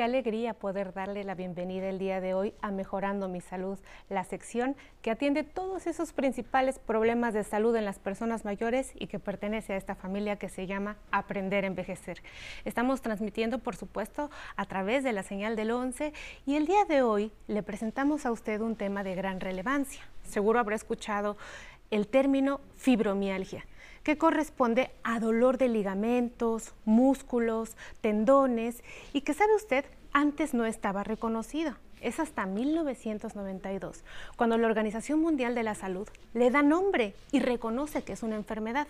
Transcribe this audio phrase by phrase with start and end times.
[0.00, 4.24] Qué alegría poder darle la bienvenida el día de hoy a Mejorando mi Salud, la
[4.24, 9.18] sección que atiende todos esos principales problemas de salud en las personas mayores y que
[9.18, 12.22] pertenece a esta familia que se llama Aprender a Envejecer.
[12.64, 16.14] Estamos transmitiendo, por supuesto, a través de la señal del 11
[16.46, 20.00] y el día de hoy le presentamos a usted un tema de gran relevancia.
[20.22, 21.36] Seguro habrá escuchado
[21.90, 23.66] el término fibromialgia
[24.02, 28.82] que corresponde a dolor de ligamentos, músculos, tendones
[29.12, 31.74] y que sabe usted antes no estaba reconocido.
[32.00, 34.04] Es hasta 1992,
[34.36, 38.36] cuando la Organización Mundial de la Salud le da nombre y reconoce que es una
[38.36, 38.86] enfermedad.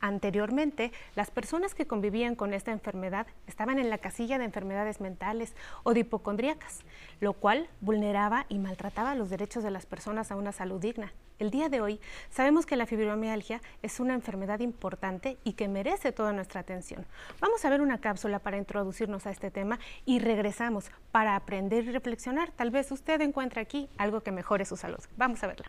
[0.00, 5.54] Anteriormente, las personas que convivían con esta enfermedad estaban en la casilla de enfermedades mentales
[5.82, 6.80] o de hipocondríacas,
[7.20, 11.12] lo cual vulneraba y maltrataba los derechos de las personas a una salud digna.
[11.38, 16.12] El día de hoy sabemos que la fibromialgia es una enfermedad importante y que merece
[16.12, 17.06] toda nuestra atención.
[17.40, 21.92] Vamos a ver una cápsula para introducirnos a este tema y regresamos para aprender y
[21.92, 22.50] reflexionar.
[22.52, 25.00] Tal vez usted encuentre aquí algo que mejore su salud.
[25.16, 25.66] Vamos a verla.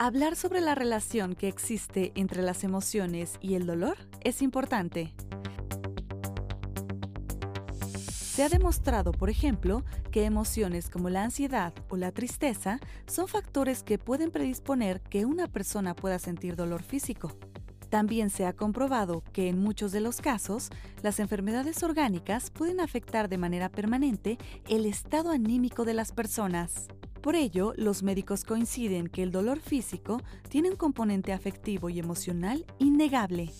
[0.00, 5.12] Hablar sobre la relación que existe entre las emociones y el dolor es importante.
[7.82, 13.82] Se ha demostrado, por ejemplo, que emociones como la ansiedad o la tristeza son factores
[13.82, 17.36] que pueden predisponer que una persona pueda sentir dolor físico.
[17.90, 20.70] También se ha comprobado que en muchos de los casos,
[21.02, 26.86] las enfermedades orgánicas pueden afectar de manera permanente el estado anímico de las personas.
[27.22, 32.64] Por ello, los médicos coinciden que el dolor físico tiene un componente afectivo y emocional
[32.78, 33.50] innegable.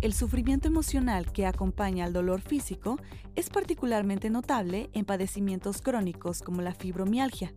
[0.00, 2.98] El sufrimiento emocional que acompaña al dolor físico
[3.36, 7.52] es particularmente notable en padecimientos crónicos como la fibromialgia.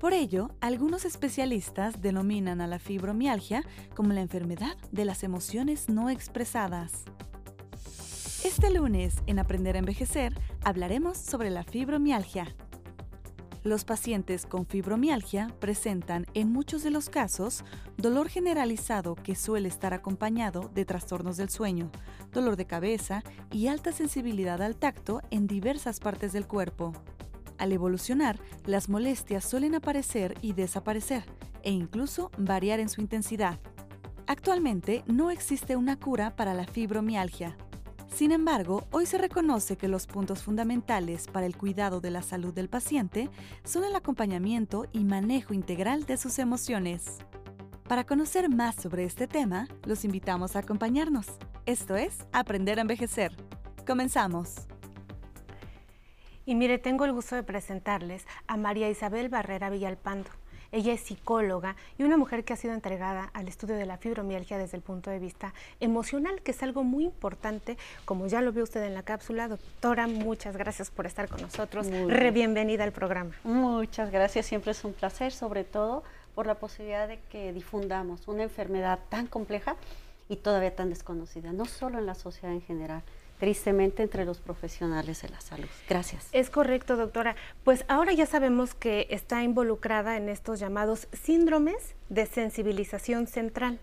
[0.00, 3.62] Por ello, algunos especialistas denominan a la fibromialgia
[3.94, 7.04] como la enfermedad de las emociones no expresadas.
[8.44, 10.34] Este lunes, en Aprender a Envejecer,
[10.64, 12.52] hablaremos sobre la fibromialgia.
[13.64, 17.64] Los pacientes con fibromialgia presentan en muchos de los casos
[17.96, 21.92] dolor generalizado que suele estar acompañado de trastornos del sueño,
[22.32, 23.22] dolor de cabeza
[23.52, 26.92] y alta sensibilidad al tacto en diversas partes del cuerpo.
[27.56, 31.24] Al evolucionar, las molestias suelen aparecer y desaparecer
[31.62, 33.60] e incluso variar en su intensidad.
[34.26, 37.56] Actualmente no existe una cura para la fibromialgia.
[38.14, 42.52] Sin embargo, hoy se reconoce que los puntos fundamentales para el cuidado de la salud
[42.52, 43.30] del paciente
[43.64, 47.18] son el acompañamiento y manejo integral de sus emociones.
[47.88, 51.26] Para conocer más sobre este tema, los invitamos a acompañarnos.
[51.64, 53.32] Esto es Aprender a Envejecer.
[53.86, 54.66] Comenzamos.
[56.44, 60.28] Y mire, tengo el gusto de presentarles a María Isabel Barrera Villalpando.
[60.72, 64.56] Ella es psicóloga y una mujer que ha sido entregada al estudio de la fibromialgia
[64.56, 68.64] desde el punto de vista emocional, que es algo muy importante, como ya lo vio
[68.64, 69.48] usted en la cápsula.
[69.48, 71.88] Doctora, muchas gracias por estar con nosotros.
[71.88, 73.32] Re bienvenida al programa.
[73.44, 76.02] Muchas gracias, siempre es un placer, sobre todo
[76.34, 79.76] por la posibilidad de que difundamos una enfermedad tan compleja
[80.30, 83.02] y todavía tan desconocida, no solo en la sociedad en general,
[83.42, 85.66] tristemente entre los profesionales de la salud.
[85.88, 86.28] Gracias.
[86.30, 87.34] Es correcto, doctora.
[87.64, 93.80] Pues ahora ya sabemos que está involucrada en estos llamados síndromes de sensibilización central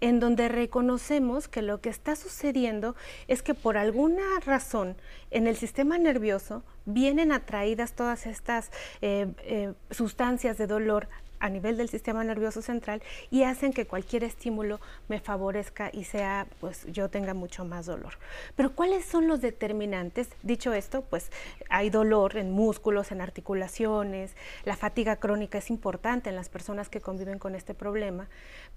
[0.00, 2.96] en donde reconocemos que lo que está sucediendo
[3.28, 4.96] es que por alguna razón
[5.30, 11.08] en el sistema nervioso vienen atraídas todas estas eh, eh, sustancias de dolor
[11.40, 16.46] a nivel del sistema nervioso central y hacen que cualquier estímulo me favorezca y sea,
[16.60, 18.14] pues yo tenga mucho más dolor.
[18.54, 20.28] Pero ¿cuáles son los determinantes?
[20.42, 21.30] Dicho esto, pues
[21.68, 24.34] hay dolor en músculos, en articulaciones,
[24.64, 28.28] la fatiga crónica es importante en las personas que conviven con este problema,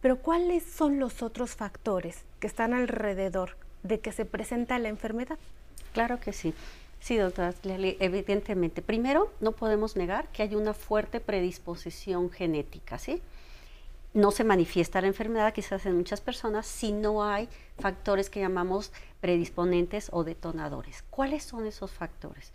[0.01, 5.37] pero ¿cuáles son los otros factores que están alrededor de que se presenta la enfermedad?
[5.93, 6.53] Claro que sí.
[6.99, 8.81] Sí, doctora, evidentemente.
[8.81, 13.21] Primero, no podemos negar que hay una fuerte predisposición genética, ¿sí?
[14.13, 17.47] No se manifiesta la enfermedad quizás en muchas personas si no hay
[17.77, 18.91] factores que llamamos
[19.21, 21.03] predisponentes o detonadores.
[21.09, 22.51] ¿Cuáles son esos factores?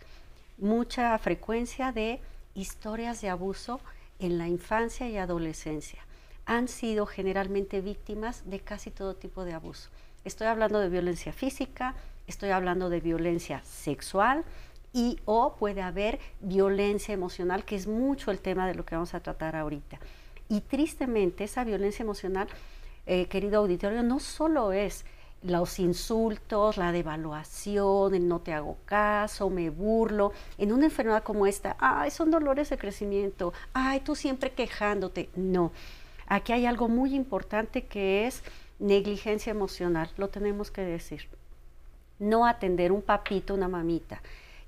[0.57, 2.19] Mucha frecuencia de
[2.53, 3.79] historias de abuso
[4.19, 6.05] en la infancia y adolescencia.
[6.45, 9.89] Han sido generalmente víctimas de casi todo tipo de abuso.
[10.23, 11.95] Estoy hablando de violencia física,
[12.27, 14.43] estoy hablando de violencia sexual
[14.93, 19.13] y o puede haber violencia emocional, que es mucho el tema de lo que vamos
[19.13, 19.99] a tratar ahorita.
[20.47, 22.47] Y tristemente esa violencia emocional,
[23.05, 25.05] eh, querido auditorio, no solo es
[25.41, 30.31] los insultos, la devaluación, el no te hago caso, me burlo.
[30.57, 35.29] En una enfermedad como esta, ay, son dolores de crecimiento, ay, tú siempre quejándote.
[35.35, 35.71] No,
[36.27, 38.43] aquí hay algo muy importante que es
[38.79, 41.27] negligencia emocional, lo tenemos que decir.
[42.19, 44.21] No atender un papito, una mamita,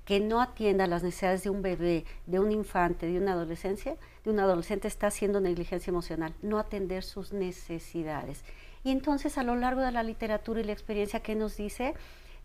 [0.05, 4.31] que no atienda las necesidades de un bebé, de un infante, de una adolescencia, de
[4.31, 8.43] un adolescente está haciendo negligencia emocional, no atender sus necesidades.
[8.83, 11.93] Y entonces a lo largo de la literatura y la experiencia que nos dice,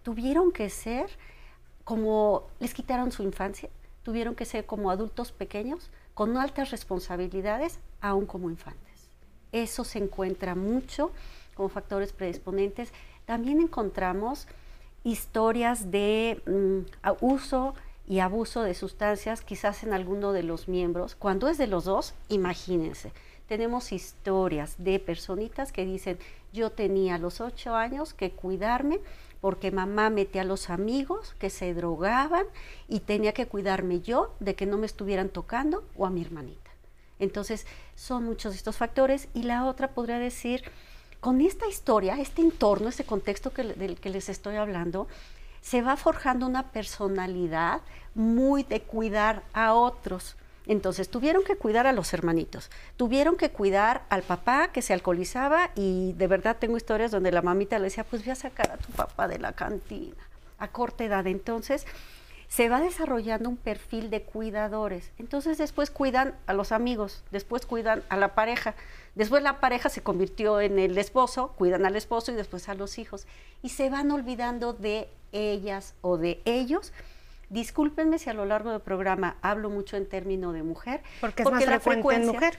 [0.03, 1.07] tuvieron que ser
[1.85, 3.69] como les quitaron su infancia,
[4.03, 9.09] tuvieron que ser como adultos pequeños con altas responsabilidades, aún como infantes.
[9.53, 11.13] Eso se encuentra mucho
[11.55, 12.93] como factores predisponentes.
[13.27, 14.49] También encontramos
[15.05, 17.75] historias de mm, uso
[18.07, 21.15] y abuso de sustancias, quizás en alguno de los miembros.
[21.15, 23.13] Cuando es de los dos, imagínense,
[23.47, 26.19] tenemos historias de personitas que dicen,
[26.53, 29.01] yo tenía a los ocho años que cuidarme
[29.41, 32.47] porque mamá metía a los amigos que se drogaban
[32.89, 36.71] y tenía que cuidarme yo de que no me estuvieran tocando o a mi hermanita.
[37.19, 40.63] Entonces, son muchos estos factores y la otra podría decir,
[41.23, 45.07] con esta historia, este entorno, este contexto del que les estoy hablando,
[45.61, 47.81] se va forjando una personalidad
[48.17, 50.35] muy de cuidar a otros.
[50.67, 55.71] Entonces tuvieron que cuidar a los hermanitos, tuvieron que cuidar al papá que se alcoholizaba
[55.77, 58.79] y de verdad tengo historias donde la mamita le decía, pues voy a sacar a
[58.79, 60.17] tu papá de la cantina
[60.59, 61.29] a corta edad.
[61.29, 61.87] Entonces
[62.55, 65.11] se va desarrollando un perfil de cuidadores.
[65.19, 68.75] Entonces después cuidan a los amigos, después cuidan a la pareja,
[69.15, 72.99] después la pareja se convirtió en el esposo, cuidan al esposo y después a los
[72.99, 73.27] hijos.
[73.63, 76.93] Y se van olvidando de ellas o de ellos.
[77.49, 81.01] Discúlpenme si a lo largo del programa hablo mucho en término de mujer.
[81.23, 82.59] Porque es más la frecuencia en mujer.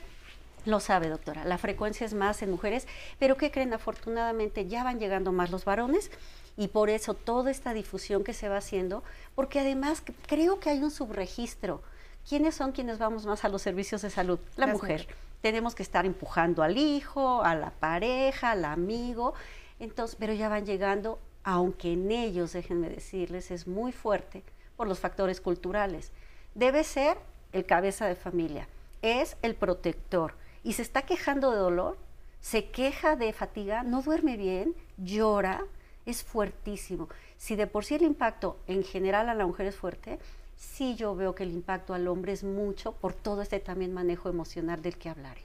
[0.65, 1.43] Lo sabe, doctora.
[1.43, 2.87] La frecuencia es más en mujeres,
[3.19, 3.73] pero ¿qué creen?
[3.73, 6.09] Afortunadamente ya van llegando más los varones
[6.55, 9.03] y por eso toda esta difusión que se va haciendo,
[9.35, 11.81] porque además creo que hay un subregistro.
[12.27, 14.39] ¿Quiénes son quienes vamos más a los servicios de salud?
[14.55, 15.07] La mujer.
[15.41, 19.33] Tenemos que estar empujando al hijo, a la pareja, al amigo,
[19.79, 24.43] entonces, pero ya van llegando, aunque en ellos, déjenme decirles, es muy fuerte
[24.77, 26.13] por los factores culturales.
[26.55, 27.17] Debe ser
[27.51, 28.69] el cabeza de familia,
[29.01, 31.97] es el protector y se está quejando de dolor,
[32.41, 35.63] se queja de fatiga, no duerme bien, llora,
[36.05, 37.09] es fuertísimo.
[37.37, 40.19] Si de por sí el impacto en general a la mujer es fuerte,
[40.57, 44.29] sí yo veo que el impacto al hombre es mucho por todo este también manejo
[44.29, 45.41] emocional del que hablaré.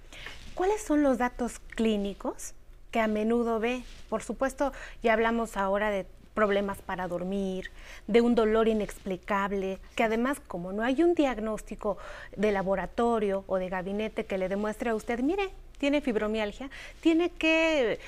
[0.55, 2.55] ¿Cuáles son los datos clínicos
[2.91, 3.85] que a menudo ve?
[4.09, 4.73] Por supuesto,
[5.03, 6.06] ya hablamos ahora de
[6.38, 7.73] problemas para dormir,
[8.06, 11.99] de un dolor inexplicable, que además como no hay un diagnóstico
[12.37, 16.70] de laboratorio o de gabinete que le demuestre a usted, mire, tiene fibromialgia,
[17.00, 17.99] tiene que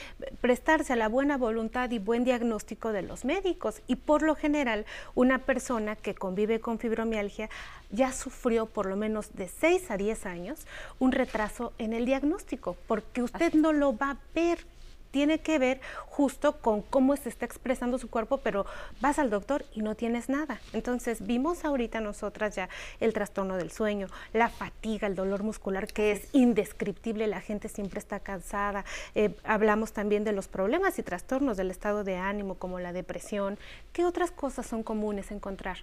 [0.41, 3.82] prestarse a la buena voluntad y buen diagnóstico de los médicos.
[3.88, 4.87] Y por lo general,
[5.17, 7.50] una persona que convive con fibromialgia
[7.91, 10.69] ya sufrió por lo menos de 6 a 10 años
[11.00, 14.69] un retraso en el diagnóstico, porque usted no lo va a ver
[15.11, 18.67] tiene que ver justo con cómo se está expresando su cuerpo, pero
[19.01, 20.61] vas al doctor y no tienes nada.
[20.73, 22.69] Entonces, vimos ahorita nosotras ya
[23.01, 27.99] el trastorno del sueño, la fatiga, el dolor muscular, que es indescriptible, la gente siempre
[27.99, 28.84] está cansada.
[29.15, 33.58] Eh, hablamos también de los problemas y trastornos del estado de ánimo, como la depresión.
[33.93, 35.79] ¿Qué otras cosas son comunes encontrar?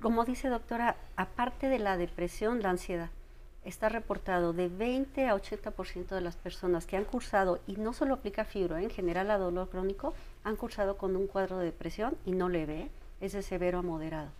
[0.00, 3.10] Como dice doctora, aparte de la depresión, la ansiedad
[3.64, 8.14] está reportado de 20 a 80% de las personas que han cursado, y no solo
[8.14, 8.84] aplica fibro, ¿eh?
[8.84, 10.14] en general a dolor crónico,
[10.44, 12.90] han cursado con un cuadro de depresión y no leve,
[13.20, 14.30] es de severo a moderado.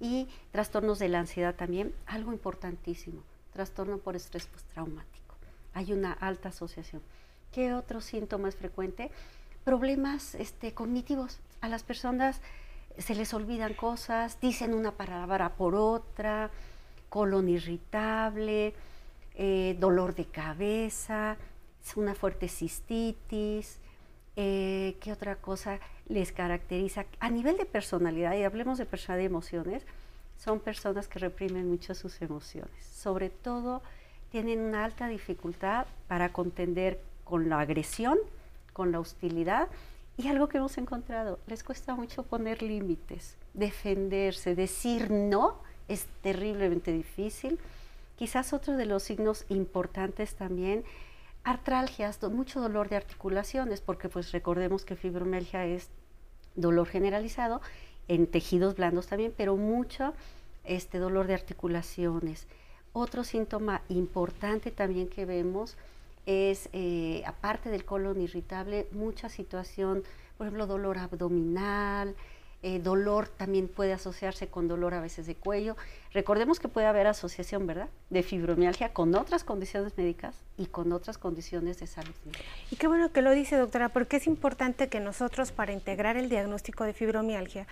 [0.00, 5.36] Y trastornos de la ansiedad también, algo importantísimo, trastorno por estrés postraumático.
[5.72, 7.02] Hay una alta asociación.
[7.52, 9.10] ¿Qué otro síntoma es frecuente?
[9.64, 11.38] Problemas este, cognitivos.
[11.60, 12.40] A las personas
[12.98, 16.50] se les olvidan cosas, dicen una palabra por otra,
[17.14, 18.74] colon irritable,
[19.36, 21.36] eh, dolor de cabeza,
[21.94, 23.78] una fuerte cistitis.
[24.34, 25.78] Eh, ¿Qué otra cosa
[26.08, 27.06] les caracteriza?
[27.20, 29.86] A nivel de personalidad, y hablemos de personalidad y emociones,
[30.38, 32.84] son personas que reprimen mucho sus emociones.
[32.84, 33.80] Sobre todo,
[34.32, 38.18] tienen una alta dificultad para contender con la agresión,
[38.72, 39.68] con la hostilidad.
[40.16, 46.92] Y algo que hemos encontrado, les cuesta mucho poner límites, defenderse, decir no es terriblemente
[46.92, 47.58] difícil.
[48.16, 50.84] Quizás otro de los signos importantes también,
[51.42, 55.90] artralgias, mucho dolor de articulaciones, porque pues recordemos que fibromialgia es
[56.54, 57.60] dolor generalizado
[58.08, 60.14] en tejidos blandos también, pero mucho
[60.64, 62.46] este dolor de articulaciones.
[62.92, 65.76] Otro síntoma importante también que vemos
[66.26, 70.02] es, eh, aparte del colon irritable, mucha situación,
[70.38, 72.14] por ejemplo, dolor abdominal,
[72.66, 75.76] eh, dolor también puede asociarse con dolor a veces de cuello.
[76.14, 81.18] Recordemos que puede haber asociación, ¿verdad?, de fibromialgia con otras condiciones médicas y con otras
[81.18, 82.14] condiciones de salud.
[82.70, 86.30] Y qué bueno que lo dice, doctora, porque es importante que nosotros para integrar el
[86.30, 87.66] diagnóstico de fibromialgia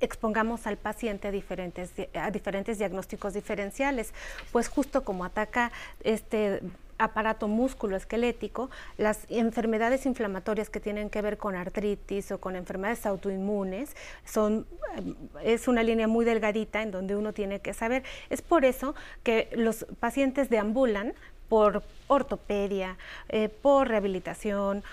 [0.00, 4.14] expongamos al paciente a diferentes, a diferentes diagnósticos diferenciales,
[4.52, 5.70] pues justo como ataca
[6.02, 6.62] este
[7.00, 13.96] aparato músculo-esquelético, las enfermedades inflamatorias que tienen que ver con artritis o con enfermedades autoinmunes
[14.24, 14.66] son
[14.96, 18.04] eh, es una línea muy delgadita en donde uno tiene que saber.
[18.28, 21.14] Es por eso que los pacientes deambulan
[21.48, 22.96] por ortopedia,
[23.28, 24.84] eh, por rehabilitación,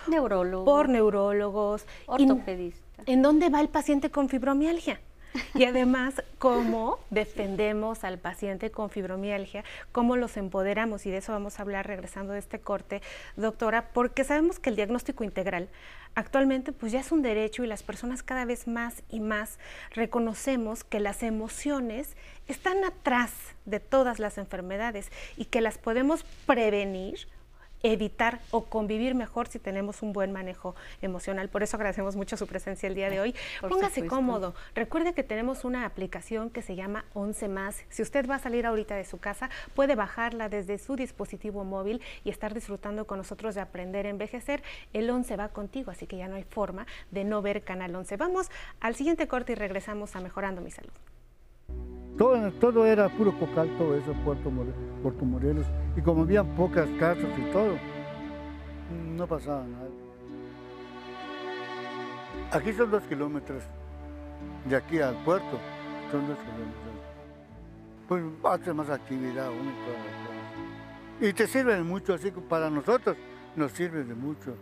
[0.65, 3.07] por neurólogos, ortopedistas.
[3.07, 4.99] ¿En dónde va el paciente con fibromialgia?
[5.55, 11.59] Y además, cómo defendemos al paciente con fibromialgia, cómo los empoderamos, y de eso vamos
[11.59, 13.01] a hablar regresando de este corte,
[13.35, 15.69] doctora, porque sabemos que el diagnóstico integral
[16.17, 19.59] actualmente pues ya es un derecho y las personas cada vez más y más
[19.91, 22.17] reconocemos que las emociones
[22.47, 23.31] están atrás
[23.65, 27.27] de todas las enfermedades y que las podemos prevenir
[27.83, 31.49] evitar o convivir mejor si tenemos un buen manejo emocional.
[31.49, 33.35] Por eso agradecemos mucho su presencia el día de hoy.
[33.61, 34.53] Póngase cómodo.
[34.75, 37.83] Recuerde que tenemos una aplicación que se llama 11 más.
[37.89, 42.01] Si usted va a salir ahorita de su casa, puede bajarla desde su dispositivo móvil
[42.23, 44.63] y estar disfrutando con nosotros de aprender a envejecer.
[44.93, 48.17] El 11 va contigo, así que ya no hay forma de no ver Canal 11.
[48.17, 51.96] Vamos al siguiente corte y regresamos a Mejorando mi Salud.
[52.17, 54.51] Todo, todo era puro cocal, todo eso, Puerto,
[55.03, 55.65] Puerto Morelos.
[55.95, 57.77] Y como había pocas casas y todo,
[59.15, 59.89] no pasaba nada.
[62.51, 63.63] Aquí son dos kilómetros,
[64.69, 65.59] de aquí al puerto,
[66.11, 66.87] son dos kilómetros.
[68.07, 69.71] Pues hace más actividad uno
[71.19, 73.17] y te sirven mucho, así que para nosotros
[73.55, 74.55] nos sirve de mucho.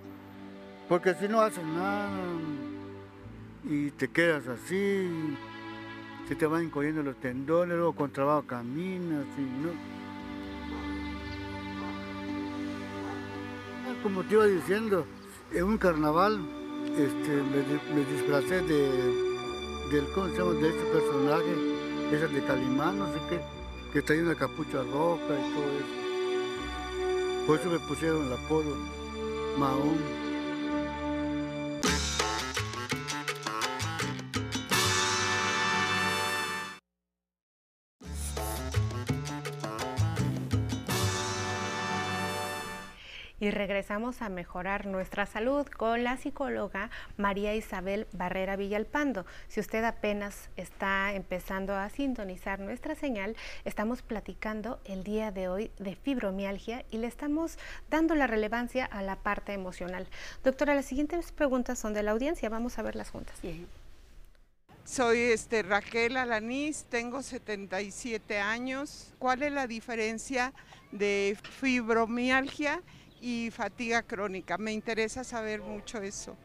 [0.87, 2.09] Porque si no haces nada
[3.65, 5.35] y te quedas así,
[6.27, 9.69] se te van encogiendo los tendones, luego con trabajo caminas, y ¿no?
[13.87, 15.05] Ah, como te iba diciendo,
[15.53, 16.39] en un carnaval
[16.97, 17.43] este,
[17.93, 18.89] me, disfracé de,
[19.91, 20.51] del, ¿cómo se llama?
[20.53, 21.53] de este personaje,
[22.11, 23.39] ese de Calimán, no sé qué,
[23.93, 26.05] que traía una capucha roja y todo eso.
[27.45, 28.75] Por eso me pusieron el apodo
[29.59, 30.24] Mahón.
[43.45, 49.23] Y regresamos a mejorar nuestra salud con la psicóloga María Isabel Barrera Villalpando.
[49.47, 55.69] Si usted apenas está empezando a sintonizar nuestra señal, estamos platicando el día de hoy
[55.77, 57.59] de fibromialgia y le estamos
[57.91, 60.07] dando la relevancia a la parte emocional.
[60.43, 63.37] Doctora, las siguientes preguntas son de la audiencia, vamos a verlas juntas.
[64.85, 69.13] Soy este, Raquel Alanís, tengo 77 años.
[69.19, 70.51] ¿Cuál es la diferencia
[70.91, 72.81] de fibromialgia
[73.25, 74.59] y fatiga crónica.
[74.59, 76.37] Me interesa saber mucho eso.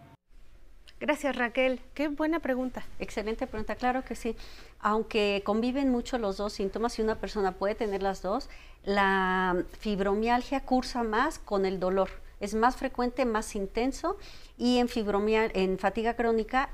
[0.99, 2.87] Gracias Raquel, qué buena pregunta.
[2.99, 4.35] Excelente pregunta, claro que sí.
[4.81, 8.49] Aunque conviven mucho los dos síntomas y una persona puede tener las dos,
[8.83, 12.09] la fibromialgia cursa más con el dolor.
[12.41, 14.17] Es más frecuente, más intenso
[14.57, 16.71] y en fibromial, en fatiga crónica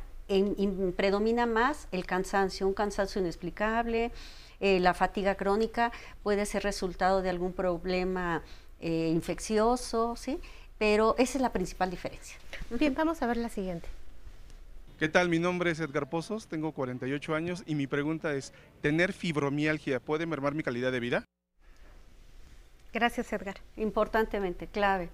[0.97, 4.13] predomina más el cansancio, un cansancio inexplicable.
[4.61, 5.91] Eh, la fatiga crónica
[6.23, 8.43] puede ser resultado de algún problema
[8.81, 10.39] eh, infeccioso, ¿sí?
[10.79, 12.37] Pero esa es la principal diferencia.
[12.71, 13.89] Bien, vamos a ver la siguiente.
[14.99, 15.29] ¿Qué tal?
[15.29, 20.25] Mi nombre es Edgar Pozos, tengo 48 años y mi pregunta es, ¿tener fibromialgia puede
[20.25, 21.25] mermar mi calidad de vida?
[22.95, 23.57] Gracias, Edgar.
[23.77, 25.11] Importantemente, clave.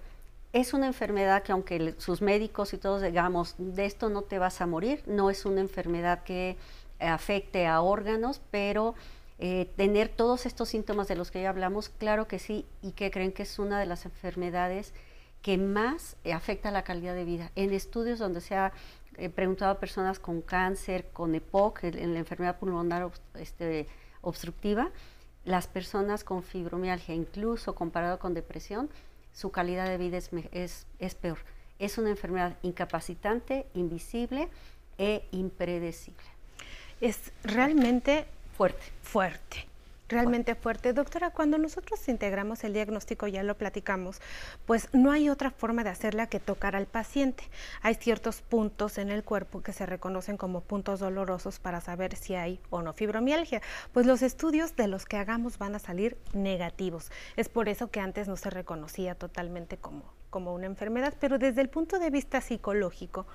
[0.53, 4.61] Es una enfermedad que aunque sus médicos y todos digamos, de esto no te vas
[4.61, 6.55] a morir, no es una enfermedad que
[6.99, 8.95] afecte a órganos, pero
[9.45, 13.11] eh, tener todos estos síntomas de los que ya hablamos, claro que sí, y que
[13.11, 14.93] creen que es una de las enfermedades
[15.41, 17.51] que más eh, afecta la calidad de vida.
[17.57, 18.71] En estudios donde se ha
[19.17, 23.89] eh, preguntado a personas con cáncer, con EPOC, en la enfermedad pulmonar este,
[24.21, 24.91] obstructiva,
[25.43, 28.89] las personas con fibromialgia, incluso comparado con depresión,
[29.33, 31.39] su calidad de vida es, es, es peor.
[31.79, 34.47] Es una enfermedad incapacitante, invisible
[34.97, 36.23] e impredecible.
[37.01, 38.83] Es realmente Fuerte.
[39.01, 39.67] Fuerte.
[40.09, 40.93] Realmente fuerte.
[40.93, 44.21] Doctora, cuando nosotros integramos el diagnóstico, ya lo platicamos,
[44.67, 47.45] pues no hay otra forma de hacerla que tocar al paciente.
[47.81, 52.35] Hay ciertos puntos en el cuerpo que se reconocen como puntos dolorosos para saber si
[52.35, 53.61] hay o no fibromialgia.
[53.91, 57.09] Pues los estudios de los que hagamos van a salir negativos.
[57.35, 61.61] Es por eso que antes no se reconocía totalmente como, como una enfermedad, pero desde
[61.61, 63.25] el punto de vista psicológico,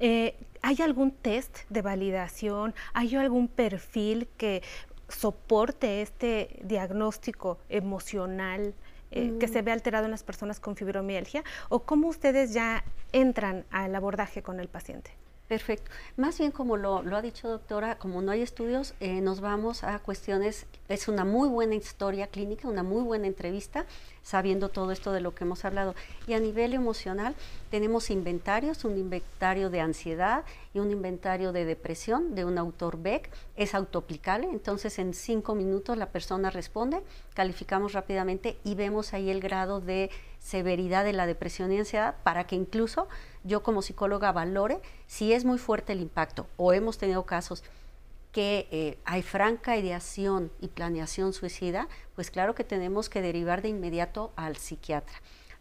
[0.00, 2.74] Eh, ¿Hay algún test de validación?
[2.94, 4.62] ¿Hay algún perfil que
[5.08, 8.74] soporte este diagnóstico emocional
[9.10, 9.64] eh, que se mm.
[9.64, 11.44] ve alterado en las personas con fibromialgia?
[11.68, 12.82] ¿O cómo ustedes ya
[13.12, 15.10] entran al abordaje con el paciente?
[15.48, 15.90] Perfecto.
[16.16, 19.98] Más bien como lo, ha dicho doctora, como no hay estudios, eh, nos vamos a
[19.98, 23.84] cuestiones, es una muy buena historia clínica, una muy buena entrevista,
[24.22, 25.94] sabiendo todo esto de lo que hemos hablado.
[26.26, 27.34] Y a nivel emocional
[27.70, 33.28] tenemos inventarios, un inventario de ansiedad y un inventario de depresión de un autor Beck,
[33.54, 37.02] es autoaplicable, entonces en cinco minutos la persona responde,
[37.34, 40.10] calificamos rápidamente y vemos ahí el grado de
[40.44, 43.08] severidad de la depresión y ansiedad para que incluso
[43.44, 47.64] yo como psicóloga valore si es muy fuerte el impacto o hemos tenido casos
[48.30, 53.68] que eh, hay franca ideación y planeación suicida, pues claro que tenemos que derivar de
[53.68, 55.14] inmediato al psiquiatra.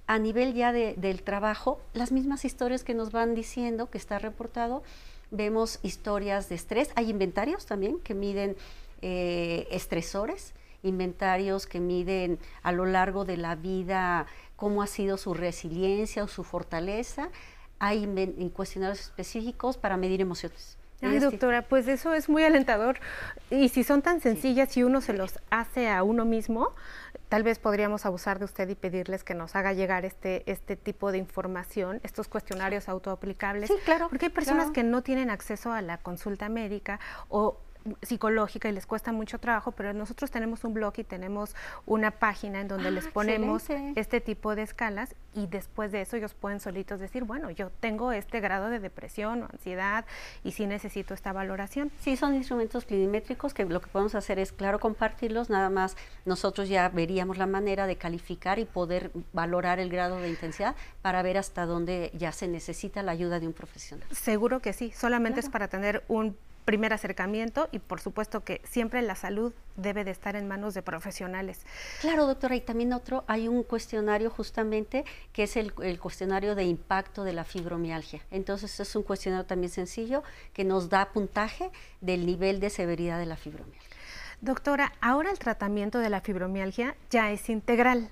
[0.05, 4.83] A nivel ya del trabajo, las mismas historias que nos van diciendo, que está reportado,
[5.31, 8.57] vemos historias de estrés, hay inventarios también que miden
[9.01, 14.27] eh, estresores, inventarios que miden a lo largo de la vida
[14.63, 17.27] cómo ha sido su resiliencia o su fortaleza,
[17.79, 18.08] hay
[18.55, 20.77] cuestionarios específicos para medir emociones.
[21.01, 22.98] Ay, doctora, pues eso es muy alentador.
[23.50, 26.74] Y si son tan sencillas y uno se los hace a uno mismo,
[27.27, 31.12] tal vez podríamos abusar de usted y pedirles que nos haga llegar este, este tipo
[31.12, 33.67] de información, estos cuestionarios autoaplicables.
[33.67, 34.08] Sí, claro.
[34.08, 37.58] Porque hay personas que no tienen acceso a la consulta médica o
[38.01, 42.61] psicológica y les cuesta mucho trabajo, pero nosotros tenemos un blog y tenemos una página
[42.61, 46.59] en donde les ah, ponemos este tipo de escalas y después de eso ellos pueden
[46.59, 50.05] solitos decir, bueno, yo tengo este grado de depresión o ansiedad
[50.43, 51.91] y sí necesito esta valoración.
[51.99, 56.69] Sí, son instrumentos clinimétricos que lo que podemos hacer es, claro, compartirlos, nada más nosotros
[56.69, 61.38] ya veríamos la manera de calificar y poder valorar el grado de intensidad para ver
[61.38, 64.08] hasta dónde ya se necesita la ayuda de un profesional.
[64.12, 69.02] Seguro que sí, solamente es para tener un primer acercamiento y por supuesto que siempre
[69.02, 71.65] la salud debe de estar en manos de profesionales.
[72.02, 77.23] Claro, doctora, y también otro, hay un cuestionario justamente que es el, cuestionario de impacto
[77.23, 78.21] de la fibromialgia.
[78.32, 80.23] Entonces es un cuestionario también sencillo
[80.54, 81.71] que nos da puntaje
[82.02, 83.89] del nivel de severidad de la fibromialgia.
[84.41, 88.10] Doctora, ahora el tratamiento de la fibromialgia ya es integral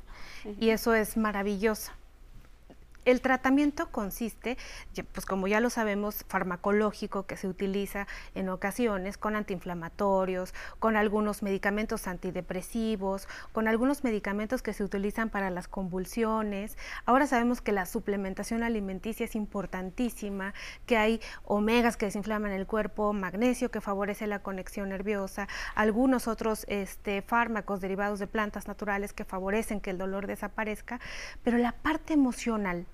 [0.59, 1.91] y eso es maravilloso.
[3.03, 4.59] El tratamiento consiste,
[5.11, 11.41] pues como ya lo sabemos, farmacológico que se utiliza en ocasiones con antiinflamatorios, con algunos
[11.41, 16.77] medicamentos antidepresivos, con algunos medicamentos que se utilizan para las convulsiones.
[17.07, 20.53] Ahora sabemos que la suplementación alimenticia es importantísima,
[20.85, 26.65] que hay omegas que desinflaman el cuerpo, magnesio que favorece la conexión nerviosa, algunos otros
[26.67, 30.99] este, fármacos derivados de plantas naturales que favorecen que el dolor desaparezca,
[31.43, 32.85] pero la parte emocional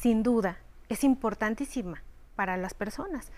[0.00, 0.58] sin duda,
[0.88, 2.02] es importantísima
[2.36, 3.32] para las personas.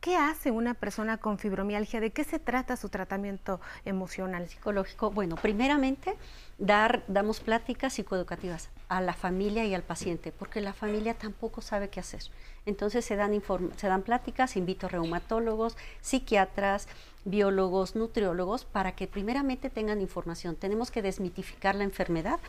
[0.00, 2.00] ¿Qué hace una persona con fibromialgia?
[2.00, 4.48] ¿De qué se trata su tratamiento emocional?
[4.48, 5.10] Psicológico.
[5.10, 6.16] Bueno, primeramente,
[6.56, 11.90] dar, damos pláticas psicoeducativas a la familia y al paciente, porque la familia tampoco sabe
[11.90, 12.22] qué hacer.
[12.64, 13.42] Entonces se dan,
[13.76, 16.88] se dan pláticas, invito a reumatólogos, psiquiatras,
[17.26, 20.56] biólogos, nutriólogos, para que primeramente tengan información.
[20.56, 22.40] Tenemos que desmitificar la enfermedad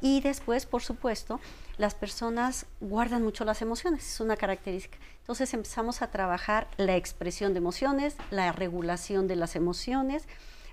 [0.00, 1.40] y después, por supuesto,
[1.78, 4.98] las personas guardan mucho las emociones, es una característica.
[5.22, 10.28] Entonces empezamos a trabajar la expresión de emociones, la regulación de las emociones.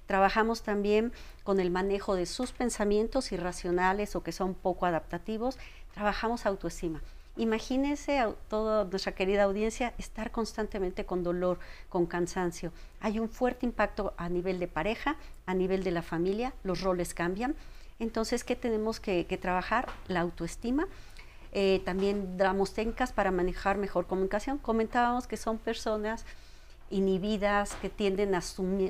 [0.08, 5.58] Trabajamos también con el manejo de sus pensamientos irracionales o que son poco adaptativos.
[5.94, 7.02] Trabajamos autoestima.
[7.38, 12.74] Imagínense a toda nuestra querida audiencia estar constantemente con dolor, con cansancio.
[13.00, 17.14] Hay un fuerte impacto a nivel de pareja, a nivel de la familia, los roles
[17.14, 17.56] cambian.
[18.00, 19.88] Entonces, ¿qué tenemos que, trabajar?
[20.08, 20.88] La autoestima.
[21.52, 24.58] Eh, también damos técnicas para manejar mejor comunicación.
[24.58, 26.26] Comentábamos que son personas
[26.90, 28.42] inhibidas, que tienden a,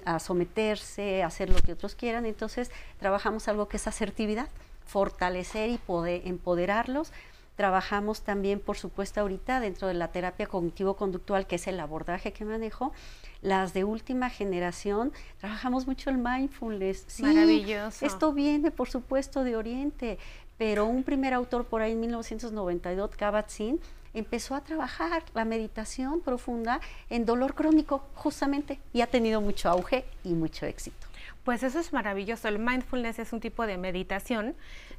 [0.06, 2.26] a, someterse, a hacer lo que otros quieran.
[2.26, 4.48] Entonces, trabajamos algo que es asertividad,
[4.86, 7.12] fortalecer y poder empoderarlos
[7.60, 12.45] Trabajamos también, por supuesto, ahorita dentro de la terapia cognitivo-conductual, que es el abordaje que
[12.45, 12.93] manejo,
[13.41, 17.04] las de última generación, trabajamos mucho el mindfulness.
[17.08, 18.06] Sí, Maravilloso.
[18.06, 20.19] Esto viene, por supuesto, de Oriente,
[20.60, 23.80] pero un primer autor por ahí en 1992, Kabat-Zinn,
[24.13, 30.06] empezó a trabajar la meditación profunda en dolor crónico, justamente, y ha tenido mucho auge
[30.24, 31.08] y mucho éxito.
[31.45, 32.50] Pues eso es maravilloso.
[32.50, 34.54] El mindfulness es un tipo de meditación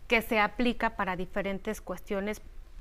[0.09, 2.40] que se aplica para diferentes cuestiones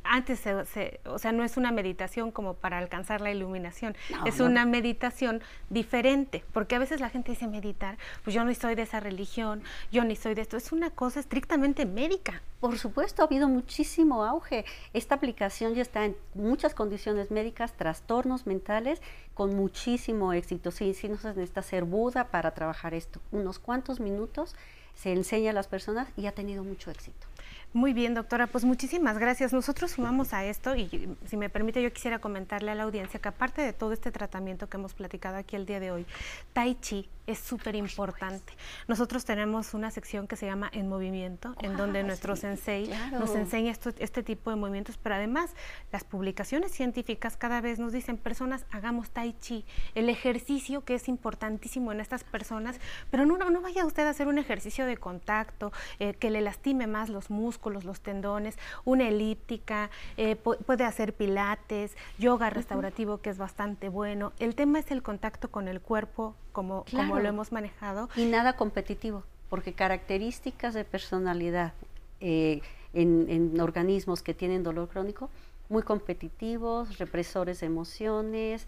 [0.09, 3.95] antes, se, o sea, no es una meditación como para alcanzar la iluminación,
[4.25, 8.73] es una meditación diferente, porque a veces la gente dice meditar, pues yo no soy
[8.73, 12.41] de esa religión, yo ni soy de esto, es una cosa estrictamente médica.
[12.59, 14.65] Por supuesto, ha habido muchísimo auge.
[14.93, 19.01] Esta aplicación ya está en muchas condiciones médicas, trastornos mentales,
[19.33, 20.71] con muchísimo éxito.
[20.71, 23.21] Sí, sí nos necesita ser Buda para trabajar esto.
[23.31, 24.55] Unos cuantos minutos
[24.95, 27.28] se enseña a las personas y ha tenido mucho éxito.
[27.71, 29.53] Muy bien, doctora, pues muchísimas gracias.
[29.53, 33.27] Nosotros sumamos a esto y si me permite yo quisiera comentarle a la audiencia que
[33.27, 36.07] aparte de todo este tratamiento que hemos platicado aquí el día de hoy,
[36.53, 38.53] Tai Chi es súper importante.
[38.87, 43.71] Nosotros tenemos una sección que se llama En Movimiento, en donde nuestro sensei nos enseña
[43.99, 45.53] este tipo de movimientos, pero además
[45.91, 49.63] las publicaciones científicas cada vez nos dicen, personas, hagamos Tai Chi,
[49.93, 52.79] el ejercicio que es importantísimo en estas personas,
[53.11, 56.87] pero no, no vaya usted a hacer un ejercicio de contacto eh, que le lastime
[56.87, 63.37] más los músculos, los tendones, una elíptica, eh, puede hacer pilates, yoga restaurativo, que es
[63.37, 64.33] bastante bueno.
[64.39, 68.09] El tema es el contacto con el cuerpo, como, como lo hemos manejado.
[68.17, 71.71] Y nada competitivo, porque características de personalidad
[72.19, 72.59] eh,
[72.93, 75.29] en, organismos que tienen dolor crónico,
[75.69, 78.67] muy competitivos, represores de emociones,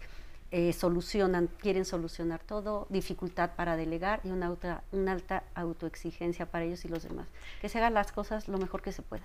[0.52, 4.56] eh, solucionan, quieren solucionar todo, dificultad para delegar y una,
[4.92, 7.26] una alta autoexigencia para ellos y los demás.
[7.60, 9.24] Que se hagan las cosas lo mejor que se pueda.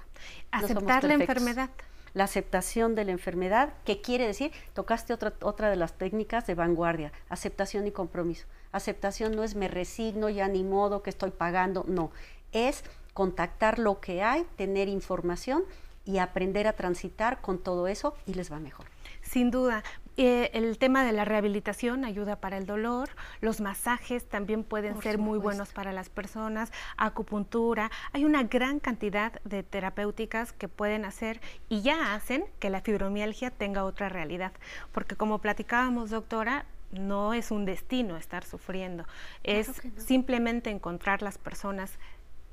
[0.51, 1.69] Aceptar la enfermedad
[2.17, 6.55] la aceptación de la enfermedad, que quiere decir, tocaste otra, otra de las técnicas de
[6.55, 8.47] vanguardia, aceptación y compromiso.
[8.71, 12.11] Aceptación no es me resigno, ya ni modo que estoy pagando, no,
[12.51, 15.63] es contactar lo que hay, tener información
[16.05, 18.85] y aprender a transitar con todo eso y les va mejor.
[19.21, 19.83] Sin duda.
[20.19, 25.19] Eh, el tema de la rehabilitación ayuda para el dolor, los masajes también pueden ser
[25.19, 31.39] muy buenos para las personas, acupuntura, hay una gran cantidad de terapéuticas que pueden hacer
[31.69, 34.53] y ya hacen que la fibromialgia tenga otra realidad,
[34.91, 39.05] porque como platicábamos doctora, no es un destino estar sufriendo,
[39.43, 41.99] es simplemente encontrar las personas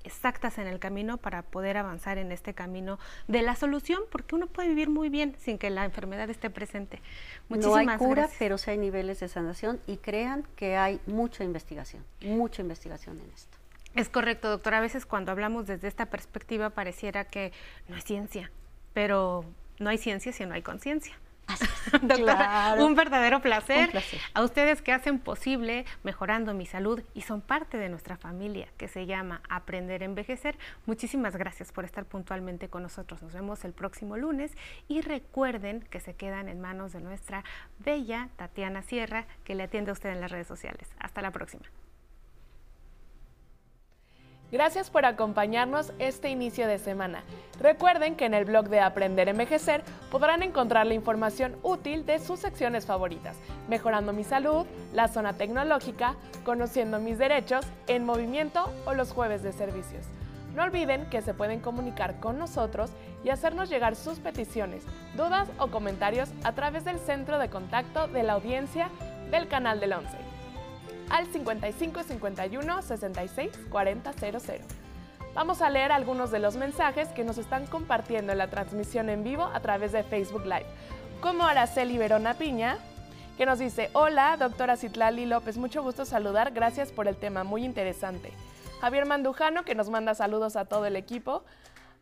[0.05, 4.47] exactas en el camino para poder avanzar en este camino de la solución, porque uno
[4.47, 7.01] puede vivir muy bien sin que la enfermedad esté presente.
[7.49, 11.43] Muchísimas no hay cura, pero sí hay niveles de sanación y crean que hay mucha
[11.43, 13.57] investigación, mucha investigación en esto.
[13.95, 14.79] Es correcto, doctora.
[14.79, 17.53] A veces cuando hablamos desde esta perspectiva pareciera que
[17.89, 18.51] no es ciencia,
[18.93, 19.45] pero
[19.79, 21.15] no hay ciencia si no hay conciencia.
[22.03, 23.91] Doctora, un verdadero placer.
[24.33, 28.89] A ustedes que hacen posible mejorando mi salud y son parte de nuestra familia que
[28.89, 30.59] se llama Aprender a Envejecer.
[30.87, 33.23] Muchísimas gracias por estar puntualmente con nosotros.
[33.23, 34.53] Nos vemos el próximo lunes
[34.89, 37.45] y recuerden que se quedan en manos de nuestra
[37.79, 40.89] bella Tatiana Sierra que le atiende a usted en las redes sociales.
[40.99, 41.65] Hasta la próxima.
[44.55, 47.25] Gracias por acompañarnos este inicio de semana.
[47.59, 52.21] Recuerden que en el blog de Aprender a Envejecer podrán encontrar la información útil de
[52.21, 53.37] sus secciones favoritas,
[53.69, 56.15] Mejorando mi salud, la zona tecnológica,
[56.45, 60.07] Conociendo mis derechos, En movimiento o los jueves de servicios.
[60.55, 62.93] No olviden que se pueden comunicar con nosotros
[63.25, 64.85] y hacernos llegar sus peticiones,
[65.17, 68.89] dudas o comentarios a través del centro de contacto de la audiencia
[69.33, 70.24] del canal del 11
[71.11, 74.41] al 55 51 66 40 00.
[75.35, 79.25] Vamos a leer algunos de los mensajes que nos están compartiendo en la transmisión en
[79.25, 80.67] vivo a través de Facebook Live,
[81.21, 82.79] como Araceli Verona Piña,
[83.37, 87.65] que nos dice, hola, doctora Citlali López, mucho gusto saludar, gracias por el tema, muy
[87.65, 88.33] interesante.
[88.81, 91.43] Javier Mandujano, que nos manda saludos a todo el equipo.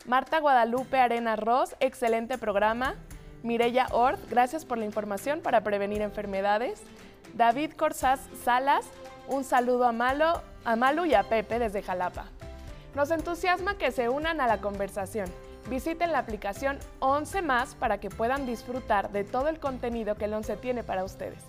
[0.07, 2.97] Marta Guadalupe Arena Ross, excelente programa.
[3.43, 6.83] Mirella Ord, gracias por la información para prevenir enfermedades.
[7.35, 8.87] David Corsás Salas,
[9.28, 12.26] un saludo a, Malo, a Malu y a Pepe desde Jalapa.
[12.94, 15.26] Nos entusiasma que se unan a la conversación.
[15.70, 20.35] Visiten la aplicación 11 más para que puedan disfrutar de todo el contenido que el
[20.35, 21.42] 11 tiene para ustedes.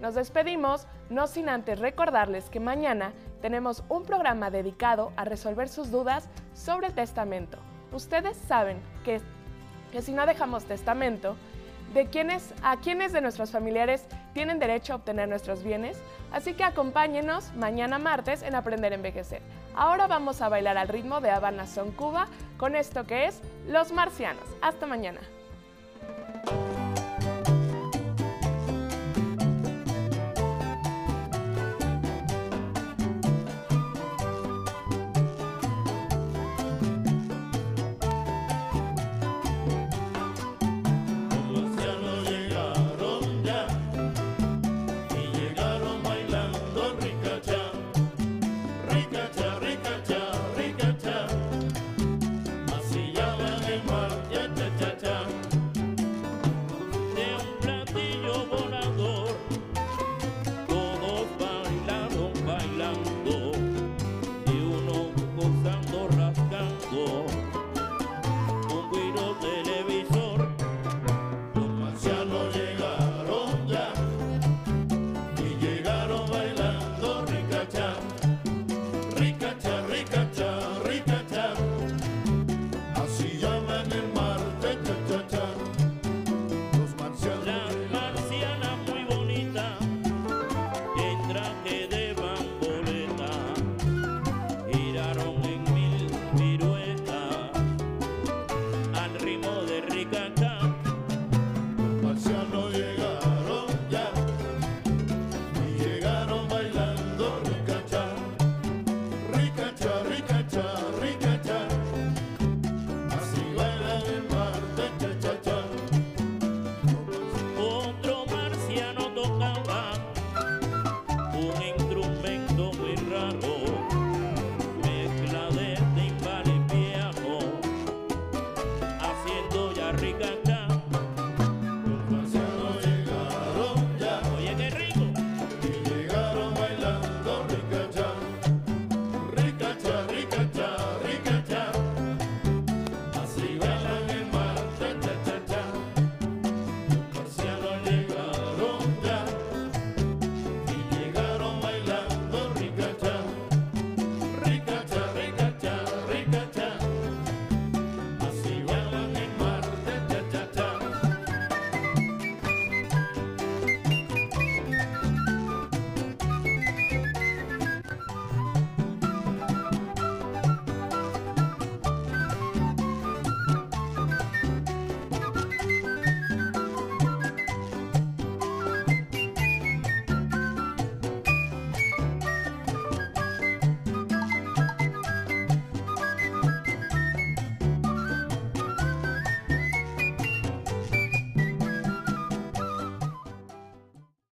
[0.00, 3.12] Nos despedimos, no sin antes recordarles que mañana
[3.42, 7.58] tenemos un programa dedicado a resolver sus dudas sobre el testamento.
[7.92, 9.20] Ustedes saben que,
[9.92, 11.36] que si no dejamos testamento,
[11.94, 15.98] de quiénes, a quiénes de nuestros familiares tienen derecho a obtener nuestros bienes,
[16.32, 19.42] así que acompáñenos mañana martes en Aprender a Envejecer.
[19.74, 23.92] Ahora vamos a bailar al ritmo de Habana Son Cuba con esto que es Los
[23.92, 24.44] Marcianos.
[24.60, 25.20] Hasta mañana.